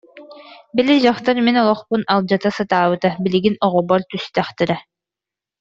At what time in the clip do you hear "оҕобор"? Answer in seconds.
3.65-4.01